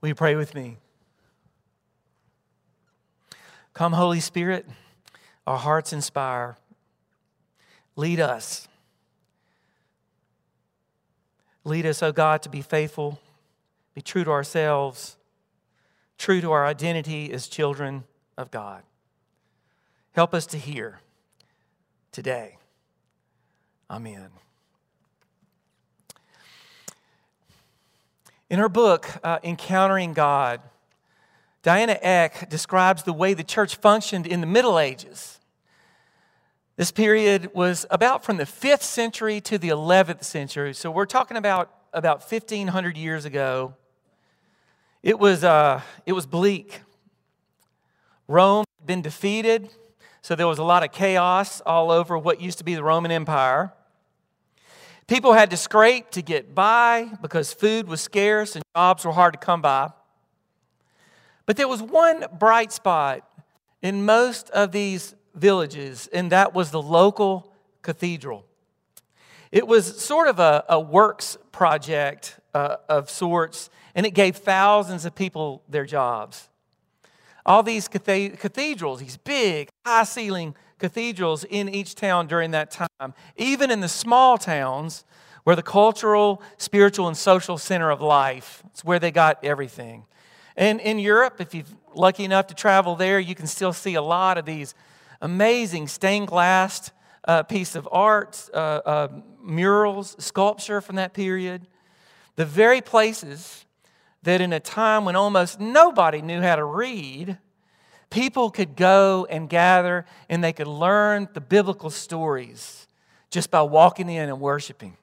[0.00, 0.78] Will you pray with me?
[3.74, 4.66] Come, Holy Spirit,
[5.46, 6.56] our hearts inspire.
[7.96, 8.68] Lead us.
[11.64, 13.20] Lead us, O oh God, to be faithful,
[13.94, 15.16] be true to ourselves,
[16.18, 18.04] true to our identity as children
[18.38, 18.82] of God.
[20.12, 21.00] Help us to hear
[22.10, 22.56] today.
[23.90, 24.30] Amen.
[28.50, 30.60] In her book, uh, Encountering God,
[31.62, 35.38] Diana Eck describes the way the church functioned in the Middle Ages.
[36.74, 40.74] This period was about from the 5th century to the 11th century.
[40.74, 43.76] So we're talking about about 1500 years ago.
[45.04, 46.80] It was, uh, it was bleak.
[48.26, 49.70] Rome had been defeated,
[50.22, 53.12] so there was a lot of chaos all over what used to be the Roman
[53.12, 53.72] Empire.
[55.10, 59.32] People had to scrape to get by because food was scarce and jobs were hard
[59.32, 59.90] to come by.
[61.46, 63.28] But there was one bright spot
[63.82, 68.44] in most of these villages, and that was the local cathedral.
[69.50, 75.04] It was sort of a, a works project uh, of sorts, and it gave thousands
[75.04, 76.48] of people their jobs.
[77.44, 83.70] All these cathedrals, these big, high ceiling cathedrals in each town during that time, even
[83.70, 85.04] in the small towns
[85.44, 88.62] where the cultural, spiritual, and social center of life.
[88.66, 90.04] It's where they got everything.
[90.56, 91.64] And in Europe, if you're
[91.94, 94.74] lucky enough to travel there, you can still see a lot of these
[95.20, 96.90] amazing stained glass
[97.26, 99.08] uh, piece of art, uh, uh,
[99.42, 101.66] murals, sculpture from that period.
[102.36, 103.64] The very places
[104.22, 107.38] that in a time when almost nobody knew how to read,
[108.10, 112.86] people could go and gather and they could learn the biblical stories
[113.30, 114.96] just by walking in and worshiping.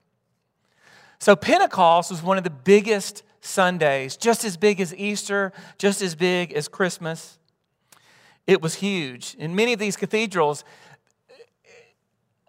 [1.20, 6.14] So, Pentecost was one of the biggest Sundays, just as big as Easter, just as
[6.14, 7.40] big as Christmas.
[8.46, 9.36] It was huge.
[9.40, 10.64] In many of these cathedrals,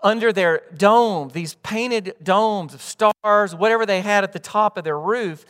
[0.03, 4.85] under their dome, these painted domes of stars, whatever they had at the top of
[4.85, 5.45] their roof,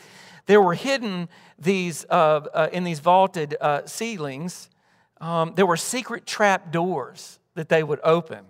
[0.47, 4.71] there were hidden these uh, uh, in these vaulted uh, ceilings.
[5.21, 8.45] Um, there were secret trap doors that they would open.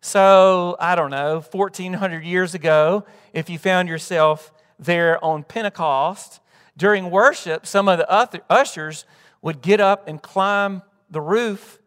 [0.00, 6.40] So I don't know, 1,400 years ago, if you found yourself there on Pentecost
[6.76, 9.04] during worship, some of the ushers
[9.42, 11.78] would get up and climb the roof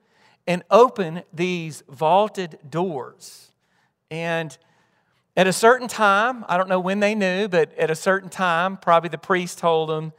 [0.47, 3.51] and open these vaulted doors.
[4.09, 4.57] And
[5.37, 8.77] at a certain time, I don't know when they knew, but at a certain time,
[8.77, 10.13] probably the priest told them,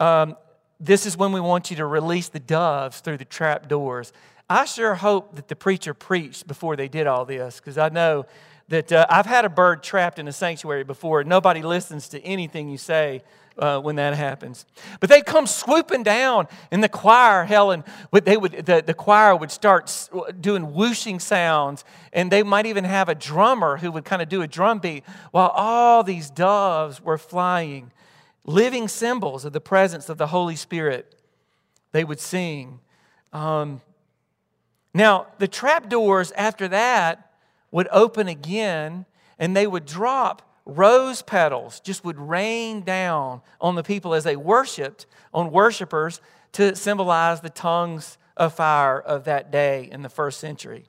[0.00, 0.36] um,
[0.84, 4.12] This is when we want you to release the doves through the trap doors.
[4.50, 8.26] I sure hope that the preacher preached before they did all this because I know
[8.68, 11.24] that uh, I've had a bird trapped in a sanctuary before.
[11.24, 13.22] Nobody listens to anything you say
[13.58, 14.66] uh, when that happens.
[15.00, 19.50] But they'd come swooping down in the choir, Helen, they would, the, the choir would
[19.50, 24.28] start doing whooshing sounds, and they might even have a drummer who would kind of
[24.28, 27.90] do a drum beat while all these doves were flying,
[28.44, 31.14] living symbols of the presence of the Holy Spirit.
[31.92, 32.80] They would sing.
[33.32, 33.80] Um,
[34.92, 37.32] now, the trap doors after that
[37.70, 39.06] would open again,
[39.38, 44.36] and they would drop rose petals just would rain down on the people as they
[44.36, 46.20] worshiped on worshipers
[46.52, 50.86] to symbolize the tongues of fire of that day in the first century.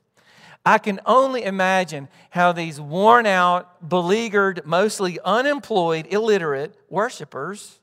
[0.66, 7.80] I can only imagine how these worn out, beleaguered, mostly unemployed, illiterate worshipers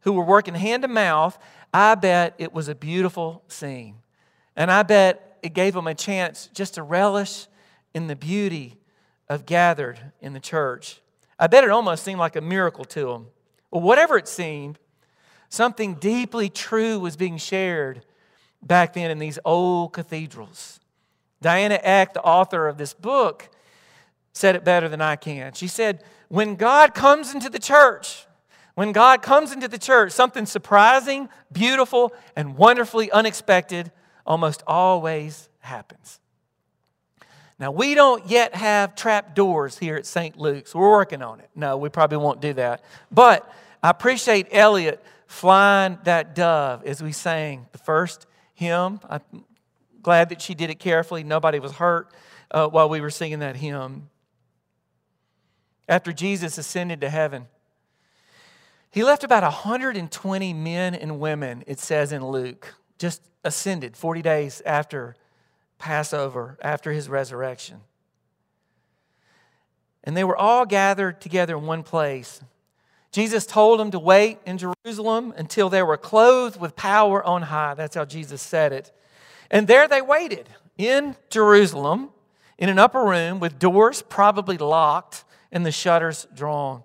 [0.00, 1.38] who were working hand to mouth,
[1.72, 3.96] I bet it was a beautiful scene.
[4.56, 7.46] And I bet it gave them a chance just to relish
[7.94, 8.78] in the beauty
[9.28, 11.00] of gathered in the church.
[11.38, 13.26] I bet it almost seemed like a miracle to them.
[13.70, 14.78] Well, whatever it seemed,
[15.48, 18.02] something deeply true was being shared
[18.62, 20.77] back then in these old cathedrals.
[21.40, 23.48] Diana Eck, the author of this book,
[24.32, 25.52] said it better than I can.
[25.52, 28.26] She said, When God comes into the church,
[28.74, 33.90] when God comes into the church, something surprising, beautiful, and wonderfully unexpected
[34.24, 36.20] almost always happens.
[37.58, 40.38] Now, we don't yet have trap doors here at St.
[40.38, 40.74] Luke's.
[40.76, 41.50] We're working on it.
[41.56, 42.84] No, we probably won't do that.
[43.10, 43.52] But
[43.82, 49.00] I appreciate Elliot flying that dove as we sang the first hymn.
[49.08, 49.20] I'm
[50.08, 51.22] glad that she did it carefully.
[51.22, 52.10] Nobody was hurt
[52.50, 54.08] uh, while we were singing that hymn.
[55.86, 57.46] After Jesus ascended to heaven,
[58.90, 64.62] he left about 120 men and women, it says in Luke, just ascended 40 days
[64.64, 65.14] after
[65.76, 67.82] Passover after his resurrection.
[70.04, 72.40] And they were all gathered together in one place.
[73.12, 77.74] Jesus told them to wait in Jerusalem until they were clothed with power on high.
[77.74, 78.90] That's how Jesus said it.
[79.50, 82.10] And there they waited in Jerusalem
[82.58, 86.82] in an upper room with doors probably locked and the shutters drawn.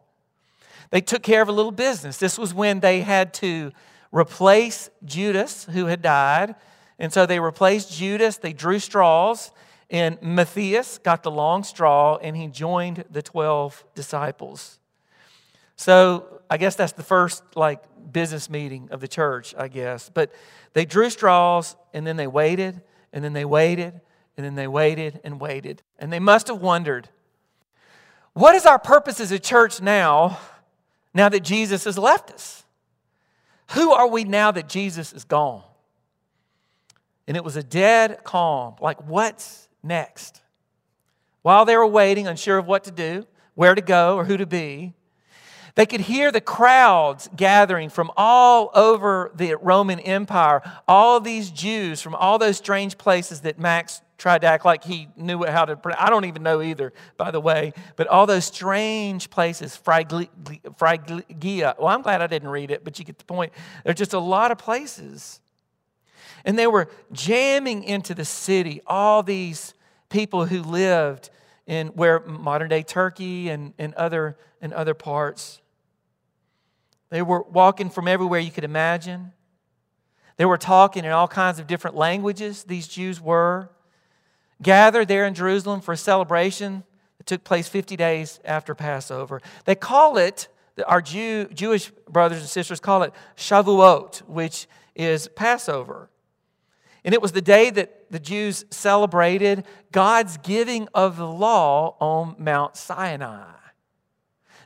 [0.92, 2.18] They took care of a little business.
[2.18, 3.72] This was when they had to
[4.12, 6.56] replace Judas, who had died.
[7.00, 9.52] And so they replaced Judas, they drew straws,
[9.90, 14.80] and Matthias got the long straw, and he joined the 12 disciples.
[15.76, 17.82] So I guess that's the first like
[18.12, 20.10] business meeting of the church, I guess.
[20.14, 20.32] But
[20.74, 22.82] they drew straws, and then they waited,
[23.12, 24.02] and then they waited,
[24.38, 25.82] and then they waited and waited.
[26.00, 27.10] And they must have wondered,
[28.34, 30.40] what is our purpose as a church now,
[31.14, 32.66] now that Jesus has left us?
[33.72, 35.64] Who are we now that Jesus is gone?
[37.28, 40.42] And it was a dead calm, like, what's next?
[41.42, 43.26] While they were waiting, unsure of what to do,
[43.56, 44.94] where to go, or who to be,
[45.76, 52.02] they could hear the crowds gathering from all over the Roman Empire, all these Jews
[52.02, 55.76] from all those strange places that Max tried to act like he knew how to
[55.76, 56.02] pronounce.
[56.02, 57.74] I don't even know either, by the way.
[57.96, 60.30] But all those strange places, Phrygia.
[60.80, 63.52] Well, I'm glad I didn't read it, but you get the point.
[63.84, 65.42] There's just a lot of places.
[66.46, 69.74] And they were jamming into the city, all these
[70.10, 71.30] people who lived
[71.66, 75.62] in where modern day Turkey and, and, other, and other parts.
[77.14, 79.34] They were walking from everywhere you could imagine.
[80.38, 83.70] They were talking in all kinds of different languages, these Jews were
[84.64, 86.84] gathered there in Jerusalem for a celebration
[87.20, 89.44] that took place 50 days after Passover.
[89.66, 90.48] They call it,
[90.88, 96.10] our Jew, Jewish brothers and sisters call it Shavuot, which is Passover.
[97.06, 102.38] And it was the day that the Jews celebrated God's giving of the law on
[102.40, 103.63] Mount Sinai.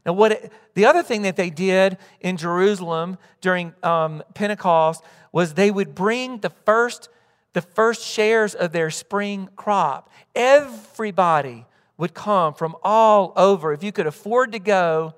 [0.07, 5.53] Now, what it, the other thing that they did in Jerusalem during um, Pentecost was
[5.53, 7.09] they would bring the first
[7.53, 10.11] the first shares of their spring crop.
[10.35, 11.65] Everybody
[11.97, 13.73] would come from all over.
[13.73, 15.15] If you could afford to go,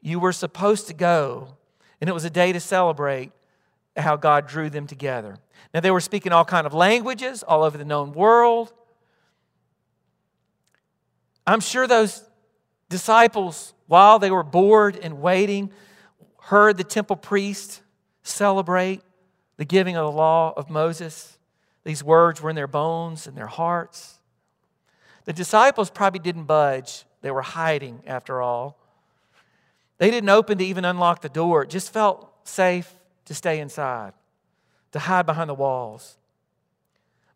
[0.00, 1.48] you were supposed to go.
[2.00, 3.30] And it was a day to celebrate
[3.94, 5.36] how God drew them together.
[5.74, 8.72] Now they were speaking all kind of languages all over the known world.
[11.46, 12.24] I'm sure those
[12.88, 15.70] disciples, while they were bored and waiting,
[16.40, 17.82] heard the temple priest
[18.22, 19.02] celebrate
[19.56, 21.38] the giving of the law of Moses.
[21.84, 24.20] These words were in their bones and their hearts.
[25.24, 27.04] The disciples probably didn't budge.
[27.22, 28.78] They were hiding, after all.
[29.98, 31.62] They didn't open to even unlock the door.
[31.62, 32.94] It just felt safe
[33.24, 34.12] to stay inside,
[34.92, 36.18] to hide behind the walls.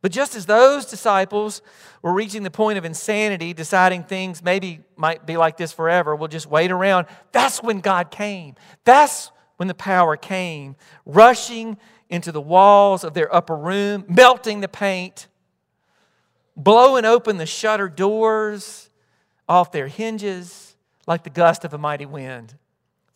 [0.03, 1.61] But just as those disciples
[2.03, 6.29] were reaching the point of insanity, deciding things maybe might be like this forever, we'll
[6.29, 8.55] just wait around, that's when God came.
[8.85, 10.75] That's when the power came,
[11.05, 11.77] rushing
[12.09, 15.29] into the walls of their upper room, melting the paint,
[16.57, 18.89] blowing open the shutter doors
[19.49, 20.77] off their hinges
[21.07, 22.55] like the gust of a mighty wind.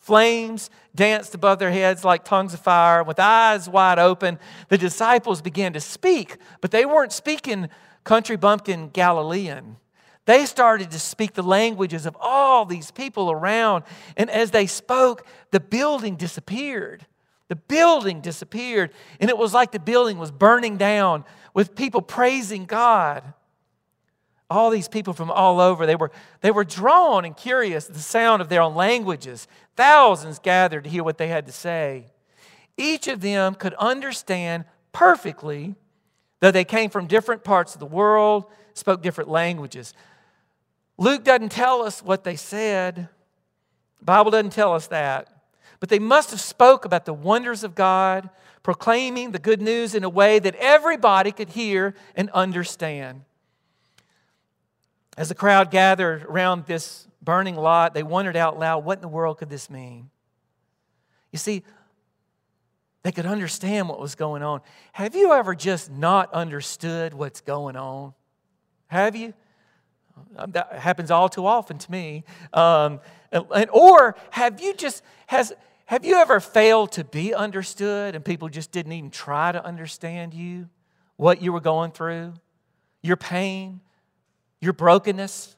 [0.05, 3.03] Flames danced above their heads like tongues of fire.
[3.03, 7.71] With eyes wide open, the disciples began to speak, but they weren't speaking
[8.05, 9.79] country bumpkin Galilean.
[10.27, 13.85] They started to speak the languages of all these people around.
[14.15, 17.07] And as they spoke, the building disappeared.
[17.49, 18.91] The building disappeared,
[19.21, 21.25] and it was like the building was burning down
[21.55, 23.33] with people praising God.
[24.51, 26.11] All these people from all over, they were,
[26.41, 29.49] they were drawn and curious at the sound of their own languages.
[29.77, 32.07] Thousands gathered to hear what they had to say.
[32.77, 35.75] Each of them could understand perfectly,
[36.41, 39.95] though they came from different parts of the world, spoke different languages.
[40.99, 43.09] Luke doesn't tell us what they said.
[43.99, 45.29] The Bible doesn't tell us that.
[45.81, 48.31] But they must have spoke about the wonders of God,
[48.63, 53.23] proclaiming the good news in a way that everybody could hear and understand.
[55.17, 59.09] As the crowd gathered around this burning lot, they wondered out loud, what in the
[59.09, 60.11] world could this mean?
[61.31, 61.63] You see,
[63.03, 64.61] they could understand what was going on.
[64.93, 68.15] Have you ever just not understood what's going on?
[68.89, 69.35] Have you?
[70.47, 72.25] That happens all too often to me.
[72.53, 73.01] Um,
[73.33, 75.53] and, or have you just, has,
[75.87, 80.33] have you ever failed to be understood and people just didn't even try to understand
[80.33, 80.69] you,
[81.17, 82.35] what you were going through,
[83.03, 83.81] your pain,
[84.65, 85.57] your brokenness?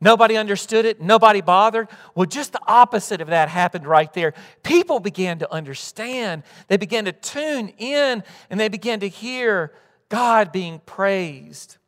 [0.00, 1.88] Nobody understood it, nobody bothered.
[2.16, 4.34] Well, just the opposite of that happened right there.
[4.64, 9.72] People began to understand, they began to tune in, and they began to hear
[10.08, 11.78] God being praised.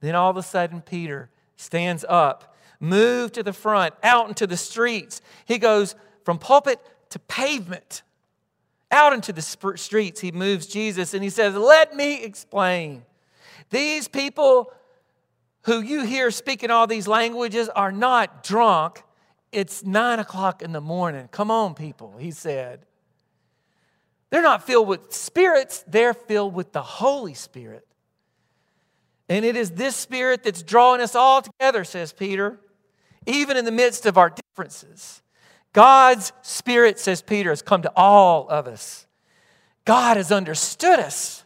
[0.00, 4.56] Then all of a sudden, Peter stands up, moved to the front, out into the
[4.56, 5.20] streets.
[5.44, 8.02] He goes, from pulpit to pavement,
[8.90, 13.04] out into the streets, he moves Jesus and he says, Let me explain.
[13.70, 14.72] These people
[15.62, 19.02] who you hear speaking all these languages are not drunk.
[19.52, 21.28] It's nine o'clock in the morning.
[21.30, 22.86] Come on, people, he said.
[24.30, 27.86] They're not filled with spirits, they're filled with the Holy Spirit.
[29.28, 32.58] And it is this Spirit that's drawing us all together, says Peter,
[33.26, 35.22] even in the midst of our differences.
[35.72, 39.06] God's Spirit, says Peter, has come to all of us.
[39.84, 41.44] God has understood us.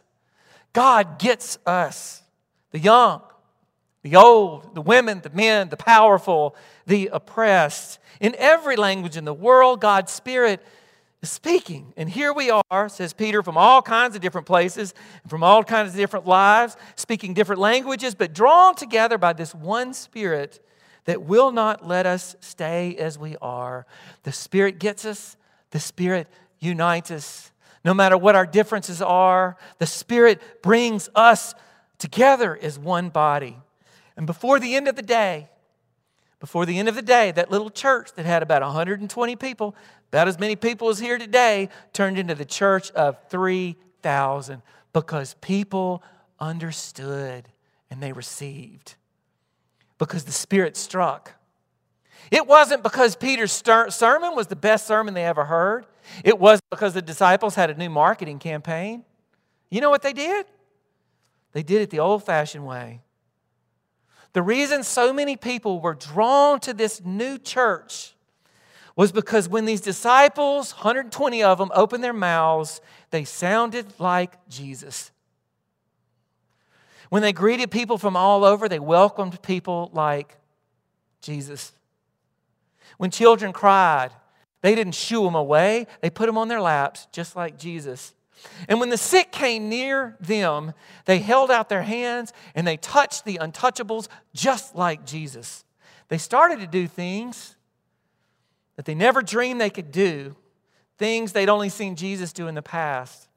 [0.73, 2.23] God gets us,
[2.71, 3.21] the young,
[4.05, 7.97] the old, the women, the men, the powerful, the oppressed.
[8.19, 10.61] In every language in the world, God's Spirit
[11.23, 11.91] is speaking.
[11.97, 14.93] And here we are, says Peter, from all kinds of different places,
[15.27, 19.91] from all kinds of different lives, speaking different languages, but drawn together by this one
[19.95, 20.63] Spirit
[21.05, 23.87] that will not let us stay as we are.
[24.21, 25.35] The Spirit gets us,
[25.71, 26.27] the Spirit
[26.59, 27.51] unites us.
[27.83, 31.55] No matter what our differences are, the Spirit brings us
[31.97, 33.57] together as one body.
[34.17, 35.49] And before the end of the day,
[36.39, 39.75] before the end of the day, that little church that had about 120 people,
[40.09, 44.61] about as many people as here today, turned into the church of 3,000
[44.93, 46.03] because people
[46.39, 47.49] understood
[47.89, 48.95] and they received.
[49.97, 51.33] Because the Spirit struck.
[52.31, 55.85] It wasn't because Peter's sermon was the best sermon they ever heard.
[56.23, 59.03] It wasn't because the disciples had a new marketing campaign.
[59.69, 60.45] You know what they did?
[61.53, 63.01] They did it the old fashioned way.
[64.35, 68.15] The reason so many people were drawn to this new church
[68.93, 75.11] was because when these disciples, 120 of them, opened their mouths, they sounded like Jesus.
[77.07, 80.37] When they greeted people from all over, they welcomed people like
[81.21, 81.71] Jesus.
[82.97, 84.09] When children cried,
[84.61, 88.13] they didn't shoo them away, they put them on their laps, just like Jesus.
[88.67, 90.73] And when the sick came near them,
[91.05, 95.65] they held out their hands and they touched the untouchables just like Jesus.
[96.07, 97.55] They started to do things
[98.75, 100.35] that they never dreamed they could do,
[100.97, 103.27] things they'd only seen Jesus do in the past.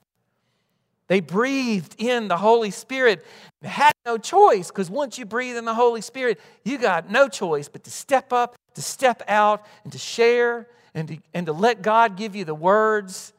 [1.07, 3.25] They breathed in the Holy Spirit,
[3.63, 7.69] had no choice because once you breathe in the Holy Spirit, you got no choice
[7.69, 11.81] but to step up, to step out, and to share and to, and to let
[11.81, 13.33] God give you the words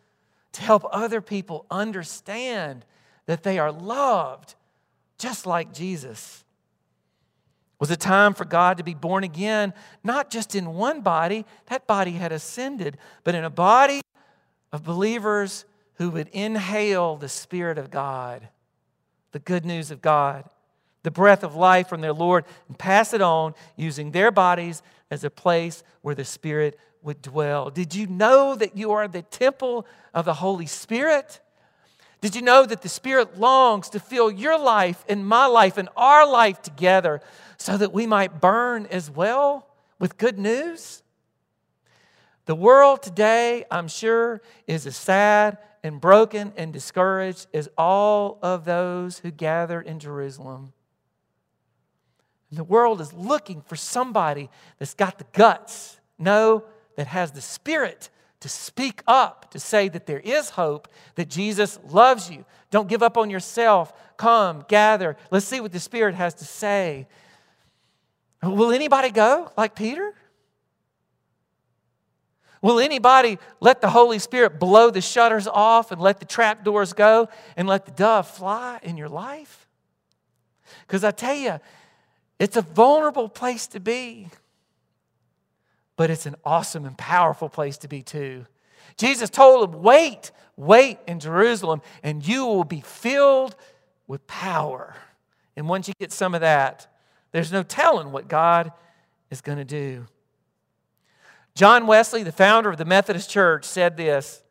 [0.53, 2.85] to help other people understand
[3.25, 4.55] that they are loved
[5.17, 6.43] just like Jesus.
[7.79, 11.87] Was a time for God to be born again, not just in one body, that
[11.87, 14.01] body had ascended, but in a body
[14.71, 15.65] of believers
[15.95, 18.49] who would inhale the Spirit of God,
[19.31, 20.45] the good news of God,
[21.03, 25.23] the breath of life from their Lord, and pass it on using their bodies as
[25.23, 27.69] a place where the Spirit would dwell.
[27.69, 31.39] Did you know that you are the temple of the Holy Spirit?
[32.21, 35.87] Did you know that the Spirit longs to fill your life and my life and
[35.95, 37.21] our life together
[37.57, 39.67] so that we might burn as well
[39.99, 41.01] with good news?
[42.45, 48.65] The world today, I'm sure, is as sad and broken and discouraged as all of
[48.65, 50.73] those who gathered in Jerusalem.
[52.49, 55.99] And the world is looking for somebody that's got the guts.
[56.17, 56.65] No,
[56.99, 58.09] that has the spirit
[58.41, 62.43] to speak up, to say that there is hope, that Jesus loves you.
[62.71, 63.93] Don't give up on yourself.
[64.17, 65.15] Come, gather.
[65.31, 67.07] Let's see what the Spirit has to say.
[68.43, 70.13] Will anybody go like Peter?
[72.61, 76.91] Will anybody let the Holy Spirit blow the shutters off and let the trap doors
[76.91, 79.69] go and let the dove fly in your life?
[80.85, 81.61] Because I tell you,
[82.39, 84.27] it's a vulnerable place to be
[85.99, 88.45] but it's an awesome and powerful place to be too.
[88.95, 93.53] Jesus told him, Wait, wait in Jerusalem, and you will be filled
[94.07, 94.95] with power.
[95.57, 96.87] And once you get some of that,
[97.33, 98.71] there's no telling what God
[99.29, 100.07] is going to do.
[101.53, 104.41] John Wesley, the founder of the Methodist Church, said this.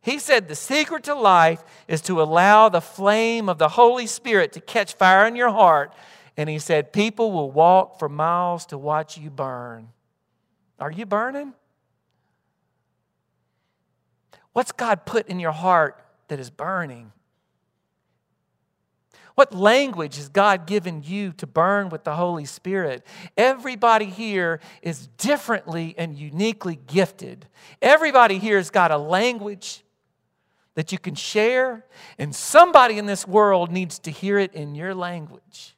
[0.00, 4.52] He said, The secret to life is to allow the flame of the Holy Spirit
[4.54, 5.94] to catch fire in your heart.
[6.36, 9.90] And he said, People will walk for miles to watch you burn.
[10.78, 11.54] Are you burning?
[14.52, 17.12] What's God put in your heart that is burning?
[19.34, 23.06] What language has God given you to burn with the Holy Spirit?
[23.36, 27.46] Everybody here is differently and uniquely gifted.
[27.82, 29.84] Everybody here has got a language
[30.74, 31.84] that you can share,
[32.18, 35.74] and somebody in this world needs to hear it in your language.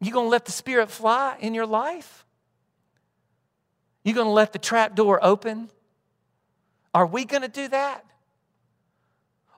[0.00, 2.24] You gonna let the Spirit fly in your life?
[4.04, 5.68] You going to let the trap door open?
[6.94, 8.04] Are we going to do that?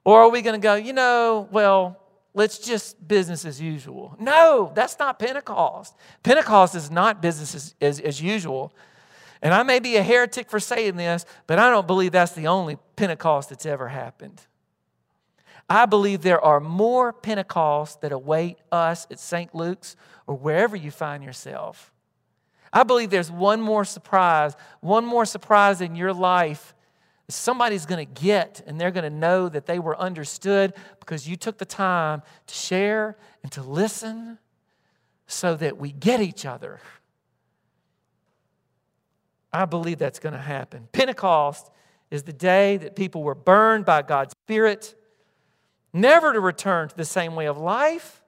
[0.05, 1.97] Or are we going to go, you know, well,
[2.35, 4.17] let's just business as usual?
[4.19, 5.95] No, that's not Pentecost.
[6.23, 8.73] Pentecost is not business as, as, as usual.
[9.41, 12.49] And I may be a heretic for saying this, but I don't believe that's the
[12.49, 14.41] only Pentecost that's ever happened.
[15.69, 19.55] I believe there are more Pentecosts that await us at St.
[19.55, 19.97] Luke's
[20.27, 21.93] or wherever you find yourself.
[22.73, 26.75] I believe there's one more surprise, one more surprise in your life
[27.33, 31.37] somebody's going to get and they're going to know that they were understood because you
[31.37, 34.39] took the time to share and to listen
[35.27, 36.81] so that we get each other.
[39.53, 40.89] I believe that's going to happen.
[40.93, 41.71] Pentecost
[42.11, 44.95] is the day that people were burned by God's Spirit,
[45.93, 48.22] never to return to the same way of life.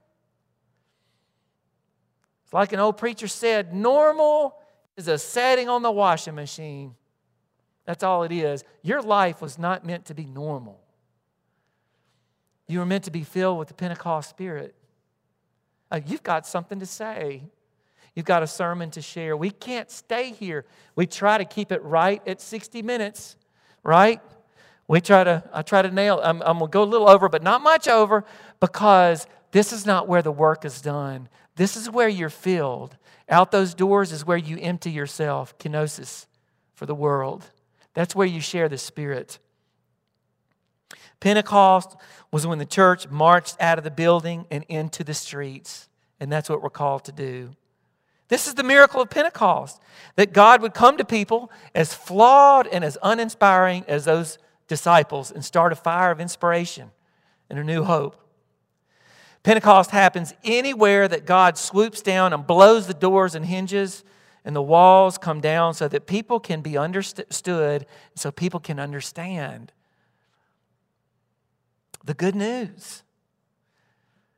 [2.55, 4.55] Like an old preacher said normal
[4.97, 6.95] is a setting on the washing machine.
[7.85, 8.63] That's all it is.
[8.81, 10.81] Your life was not meant to be normal.
[12.69, 14.77] You were meant to be filled with the Pentecost Spirit.
[15.91, 17.43] Uh, you've got something to say.
[18.15, 19.37] You've got a sermon to share.
[19.37, 20.65] We can't stay here.
[20.95, 23.37] We try to keep it right at 60 minutes,
[23.83, 24.21] right?
[24.87, 27.29] We try to, I try to nail, I'm, I'm going to go a little over,
[27.29, 28.25] but not much over,
[28.61, 31.29] because this is not where the work is done.
[31.57, 32.97] This is where you're filled.
[33.29, 36.27] Out those doors is where you empty yourself, kenosis,
[36.75, 37.51] for the world.
[37.95, 39.39] That's where you share the Spirit.
[41.21, 41.97] Pentecost
[42.31, 45.89] was when the church marched out of the building and into the streets,
[46.21, 47.51] and that's what we're called to do.
[48.29, 49.81] This is the miracle of Pentecost
[50.17, 55.45] that God would come to people as flawed and as uninspiring as those disciples and
[55.45, 56.91] start a fire of inspiration
[57.51, 58.24] and a new hope.
[59.45, 64.03] Pentecost happens anywhere that God swoops down and blows the doors and hinges
[64.45, 69.73] and the walls come down so that people can be understood, so people can understand
[72.05, 73.03] the good news.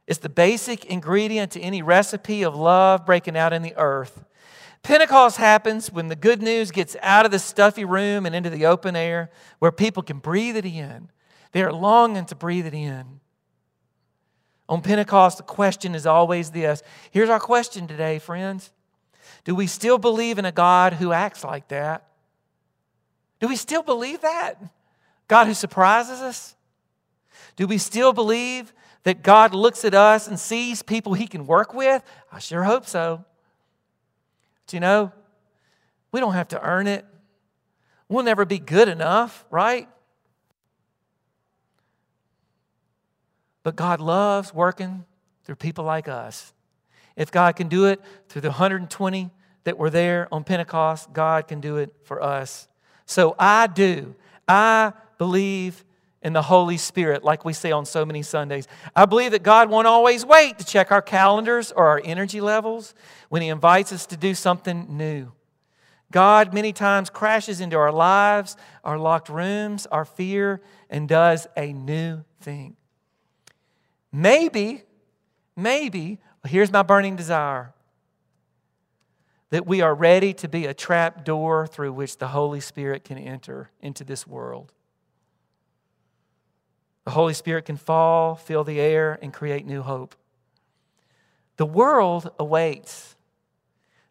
[0.06, 4.24] It's the basic ingredient to any recipe of love breaking out in the earth.
[4.84, 8.66] Pentecost happens when the good news gets out of the stuffy room and into the
[8.66, 11.10] open air where people can breathe it in.
[11.50, 13.20] They are longing to breathe it in.
[14.68, 16.82] On Pentecost, the question is always this.
[17.10, 18.70] Here's our question today, friends
[19.44, 22.04] do we still believe in a God who acts like that?
[23.38, 24.60] Do we still believe that?
[25.28, 26.56] God who surprises us?
[27.54, 28.72] Do we still believe
[29.04, 32.02] that God looks at us and sees people he can work with?
[32.32, 33.24] I sure hope so.
[34.64, 35.12] But you know,
[36.10, 37.04] we don't have to earn it.
[38.08, 39.88] We'll never be good enough, right?
[43.66, 45.04] But God loves working
[45.42, 46.54] through people like us.
[47.16, 49.30] If God can do it through the 120
[49.64, 52.68] that were there on Pentecost, God can do it for us.
[53.06, 54.14] So I do.
[54.46, 55.84] I believe
[56.22, 58.68] in the Holy Spirit, like we say on so many Sundays.
[58.94, 62.94] I believe that God won't always wait to check our calendars or our energy levels
[63.30, 65.32] when He invites us to do something new.
[66.12, 71.72] God many times crashes into our lives, our locked rooms, our fear, and does a
[71.72, 72.76] new thing.
[74.16, 74.82] Maybe,
[75.56, 77.74] maybe, here's my burning desire
[79.50, 83.18] that we are ready to be a trap door through which the Holy Spirit can
[83.18, 84.72] enter into this world.
[87.04, 90.14] The Holy Spirit can fall, fill the air, and create new hope.
[91.58, 93.16] The world awaits.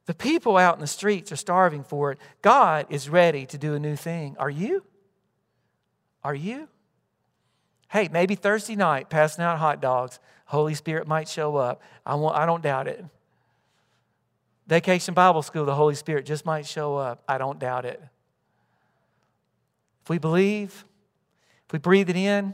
[0.05, 2.19] The people out in the streets are starving for it.
[2.43, 4.35] God is ready to do a new thing.
[4.37, 4.83] Are you?
[6.23, 6.67] Are you?
[7.89, 11.81] Hey, maybe Thursday night, passing out hot dogs, Holy Spirit might show up.
[12.05, 13.03] I, won't, I don't doubt it.
[14.67, 17.23] Vacation Bible School, the Holy Spirit just might show up.
[17.27, 18.01] I don't doubt it.
[20.03, 20.85] If we believe,
[21.67, 22.53] if we breathe it in,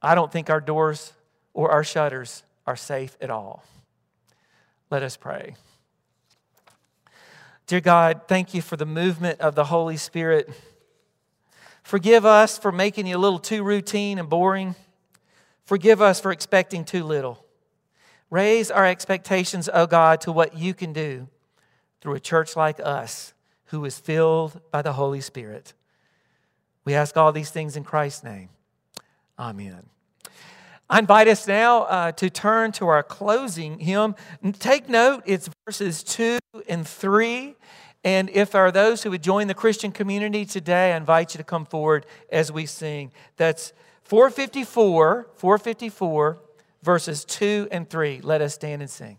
[0.00, 1.12] I don't think our doors
[1.52, 3.64] or our shutters are safe at all.
[4.90, 5.56] Let us pray.
[7.66, 10.48] Dear God, thank you for the movement of the Holy Spirit.
[11.86, 14.74] Forgive us for making you a little too routine and boring.
[15.62, 17.46] Forgive us for expecting too little.
[18.28, 21.28] Raise our expectations, oh God, to what you can do
[22.00, 23.34] through a church like us
[23.66, 25.74] who is filled by the Holy Spirit.
[26.84, 28.48] We ask all these things in Christ's name.
[29.38, 29.84] Amen.
[30.90, 34.16] I invite us now uh, to turn to our closing hymn.
[34.58, 37.54] Take note, it's verses 2 and 3.
[38.04, 41.38] And if there are those who would join the Christian community today, I invite you
[41.38, 43.10] to come forward as we sing.
[43.36, 43.72] That's
[44.04, 46.38] 454, 454
[46.82, 48.20] verses 2 and 3.
[48.22, 49.18] Let us stand and sing.